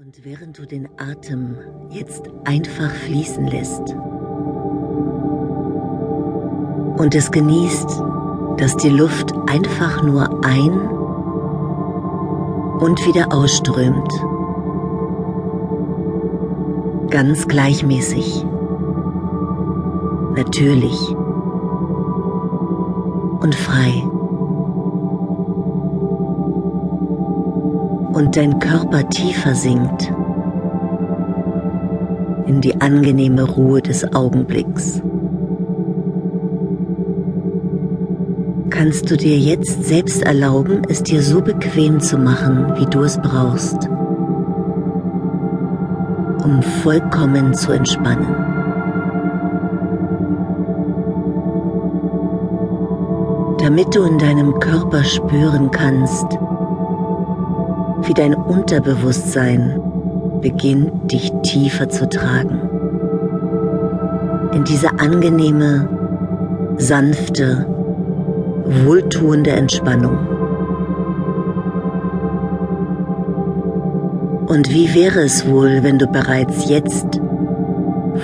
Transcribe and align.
Und 0.00 0.24
während 0.24 0.56
du 0.56 0.64
den 0.64 0.88
Atem 0.96 1.56
jetzt 1.90 2.30
einfach 2.44 2.88
fließen 2.88 3.48
lässt 3.48 3.96
und 6.98 7.16
es 7.16 7.32
genießt, 7.32 8.00
dass 8.58 8.76
die 8.76 8.90
Luft 8.90 9.34
einfach 9.48 10.00
nur 10.04 10.44
ein 10.44 10.70
und 12.78 13.04
wieder 13.08 13.32
ausströmt, 13.32 14.08
ganz 17.10 17.48
gleichmäßig, 17.48 18.44
natürlich 20.36 21.10
und 23.40 23.52
frei. 23.56 24.17
Und 28.18 28.36
dein 28.36 28.58
Körper 28.58 29.08
tiefer 29.08 29.54
sinkt 29.54 30.12
in 32.46 32.60
die 32.60 32.80
angenehme 32.80 33.44
Ruhe 33.44 33.80
des 33.80 34.12
Augenblicks. 34.12 35.00
Kannst 38.70 39.08
du 39.08 39.16
dir 39.16 39.38
jetzt 39.38 39.84
selbst 39.84 40.22
erlauben, 40.22 40.82
es 40.88 41.04
dir 41.04 41.22
so 41.22 41.42
bequem 41.42 42.00
zu 42.00 42.18
machen, 42.18 42.72
wie 42.76 42.86
du 42.86 43.02
es 43.02 43.18
brauchst, 43.18 43.88
um 46.42 46.60
vollkommen 46.82 47.54
zu 47.54 47.70
entspannen. 47.70 48.34
Damit 53.60 53.94
du 53.94 54.02
in 54.02 54.18
deinem 54.18 54.58
Körper 54.58 55.04
spüren 55.04 55.70
kannst, 55.70 56.38
wie 58.08 58.14
dein 58.14 58.34
Unterbewusstsein 58.34 59.80
beginnt, 60.40 61.12
dich 61.12 61.30
tiefer 61.42 61.90
zu 61.90 62.08
tragen. 62.08 62.58
In 64.54 64.64
diese 64.64 64.98
angenehme, 64.98 65.88
sanfte, 66.78 67.66
wohltuende 68.64 69.50
Entspannung. 69.50 70.16
Und 74.46 74.70
wie 74.72 74.94
wäre 74.94 75.20
es 75.20 75.46
wohl, 75.46 75.82
wenn 75.82 75.98
du 75.98 76.06
bereits 76.06 76.70
jetzt 76.70 77.20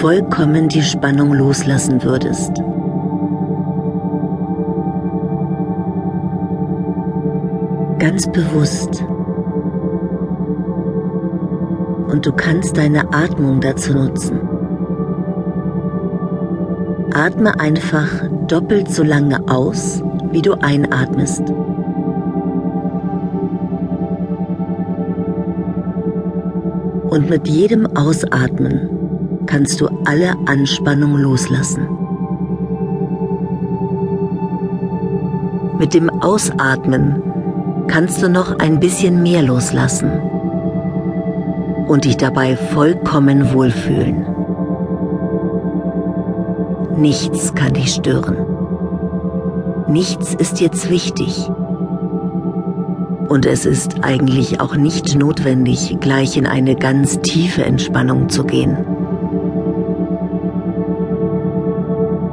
vollkommen 0.00 0.68
die 0.68 0.82
Spannung 0.82 1.34
loslassen 1.34 2.02
würdest? 2.02 2.62
Ganz 7.98 8.26
bewusst 8.32 9.04
und 12.16 12.24
du 12.24 12.32
kannst 12.32 12.78
deine 12.78 13.12
Atmung 13.12 13.60
dazu 13.60 13.92
nutzen. 13.92 14.40
Atme 17.12 17.60
einfach 17.60 18.08
doppelt 18.48 18.90
so 18.90 19.02
lange 19.02 19.46
aus, 19.50 20.02
wie 20.30 20.40
du 20.40 20.54
einatmest. 20.54 21.42
Und 27.10 27.28
mit 27.28 27.48
jedem 27.48 27.86
Ausatmen 27.94 28.88
kannst 29.44 29.82
du 29.82 29.88
alle 30.06 30.32
Anspannung 30.46 31.18
loslassen. 31.18 31.86
Mit 35.78 35.92
dem 35.92 36.08
Ausatmen 36.22 37.22
kannst 37.88 38.22
du 38.22 38.30
noch 38.30 38.58
ein 38.58 38.80
bisschen 38.80 39.22
mehr 39.22 39.42
loslassen 39.42 40.10
und 41.86 42.04
dich 42.04 42.16
dabei 42.16 42.56
vollkommen 42.56 43.52
wohlfühlen. 43.52 44.26
Nichts 46.96 47.54
kann 47.54 47.74
dich 47.74 47.94
stören. 47.94 48.36
Nichts 49.88 50.34
ist 50.34 50.60
jetzt 50.60 50.90
wichtig. 50.90 51.48
Und 53.28 53.46
es 53.46 53.66
ist 53.66 54.02
eigentlich 54.02 54.60
auch 54.60 54.76
nicht 54.76 55.14
notwendig, 55.16 55.98
gleich 56.00 56.36
in 56.36 56.46
eine 56.46 56.74
ganz 56.74 57.20
tiefe 57.20 57.64
Entspannung 57.64 58.28
zu 58.28 58.44
gehen. 58.44 58.76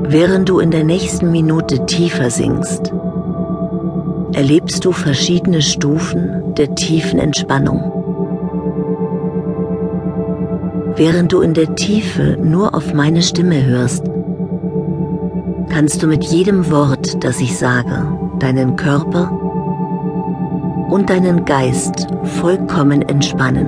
Während 0.01 0.49
du 0.49 0.59
in 0.59 0.71
der 0.71 0.83
nächsten 0.83 1.31
Minute 1.31 1.85
tiefer 1.85 2.29
sinkst, 2.29 2.91
erlebst 4.33 4.85
du 4.85 4.91
verschiedene 4.91 5.61
Stufen 5.61 6.53
der 6.55 6.75
tiefen 6.75 7.19
Entspannung. 7.19 7.92
Während 10.95 11.31
du 11.31 11.41
in 11.41 11.55
der 11.55 11.73
Tiefe 11.73 12.37
nur 12.39 12.75
auf 12.75 12.93
meine 12.93 13.23
Stimme 13.23 13.65
hörst, 13.65 14.03
kannst 15.69 16.03
du 16.03 16.07
mit 16.07 16.23
jedem 16.25 16.69
Wort, 16.69 17.23
das 17.23 17.41
ich 17.41 17.57
sage, 17.57 18.05
deinen 18.37 18.75
Körper 18.75 19.31
und 20.91 21.09
deinen 21.09 21.45
Geist 21.45 22.07
vollkommen 22.23 23.01
entspannen. 23.01 23.67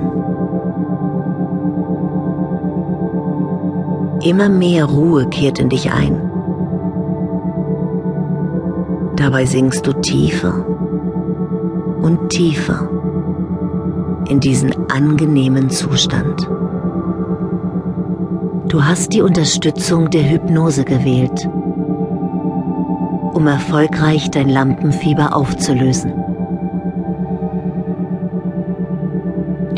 Immer 4.22 4.48
mehr 4.48 4.84
Ruhe 4.84 5.26
kehrt 5.28 5.58
in 5.58 5.68
dich 5.68 5.90
ein. 5.90 6.30
Dabei 9.16 9.46
sinkst 9.46 9.84
du 9.84 9.92
tiefer 9.94 10.64
und 12.02 12.28
tiefer 12.28 12.88
in 14.28 14.38
diesen 14.38 14.72
angenehmen 14.90 15.70
Zustand. 15.70 16.48
Du 18.68 18.84
hast 18.84 19.12
die 19.12 19.22
Unterstützung 19.22 20.10
der 20.10 20.28
Hypnose 20.28 20.84
gewählt, 20.84 21.48
um 23.32 23.46
erfolgreich 23.46 24.28
dein 24.32 24.48
Lampenfieber 24.48 25.36
aufzulösen. 25.36 26.12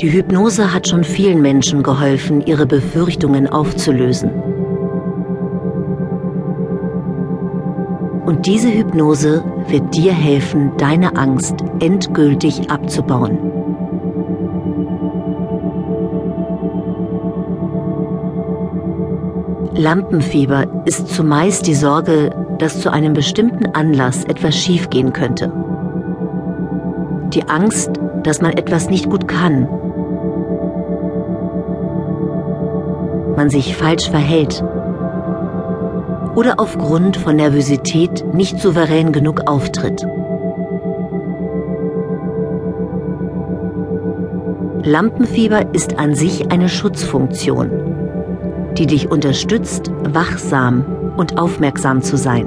Die 0.00 0.10
Hypnose 0.10 0.72
hat 0.72 0.88
schon 0.88 1.04
vielen 1.04 1.42
Menschen 1.42 1.82
geholfen, 1.82 2.40
ihre 2.40 2.64
Befürchtungen 2.64 3.46
aufzulösen. 3.46 4.30
Und 8.24 8.46
diese 8.46 8.72
Hypnose 8.72 9.44
wird 9.68 9.94
dir 9.94 10.12
helfen, 10.12 10.72
deine 10.78 11.16
Angst 11.16 11.56
endgültig 11.80 12.70
abzubauen. 12.70 13.57
Lampenfieber 19.78 20.66
ist 20.86 21.06
zumeist 21.06 21.68
die 21.68 21.74
Sorge, 21.76 22.30
dass 22.58 22.80
zu 22.80 22.92
einem 22.92 23.12
bestimmten 23.12 23.76
Anlass 23.76 24.24
etwas 24.24 24.56
schiefgehen 24.56 25.12
könnte. 25.12 25.52
Die 27.32 27.44
Angst, 27.44 27.92
dass 28.24 28.42
man 28.42 28.54
etwas 28.54 28.90
nicht 28.90 29.08
gut 29.08 29.28
kann. 29.28 29.68
Man 33.36 33.50
sich 33.50 33.76
falsch 33.76 34.10
verhält. 34.10 34.64
Oder 36.34 36.58
aufgrund 36.58 37.16
von 37.16 37.36
Nervosität 37.36 38.34
nicht 38.34 38.58
souverän 38.58 39.12
genug 39.12 39.42
auftritt. 39.48 40.04
Lampenfieber 44.82 45.72
ist 45.72 46.00
an 46.00 46.16
sich 46.16 46.50
eine 46.50 46.68
Schutzfunktion 46.68 47.87
die 48.78 48.86
dich 48.86 49.10
unterstützt, 49.10 49.90
wachsam 50.04 50.84
und 51.16 51.36
aufmerksam 51.36 52.00
zu 52.00 52.16
sein. 52.16 52.46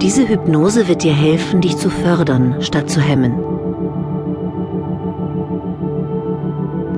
Diese 0.00 0.28
Hypnose 0.28 0.88
wird 0.88 1.02
dir 1.02 1.12
helfen, 1.12 1.60
dich 1.60 1.76
zu 1.76 1.90
fördern, 1.90 2.62
statt 2.62 2.88
zu 2.88 3.00
hemmen. 3.00 3.34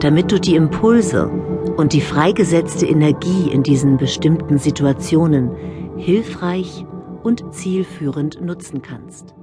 Damit 0.00 0.31
du 0.31 0.38
die 0.38 0.55
Impulse 0.55 1.29
und 1.76 1.93
die 1.93 2.00
freigesetzte 2.03 2.87
Energie 2.87 3.50
in 3.50 3.62
diesen 3.62 3.97
bestimmten 3.97 4.59
Situationen 4.59 5.50
hilfreich 5.97 6.87
und 7.23 7.55
zielführend 7.55 8.41
nutzen 8.43 8.82
kannst. 8.82 9.35